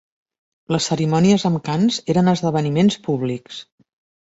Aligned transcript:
Les 0.75 0.87
cerimònies 0.91 1.45
amb 1.51 1.61
cants 1.69 2.01
eren 2.15 2.33
esdeveniments 2.33 3.01
públics. 3.07 3.63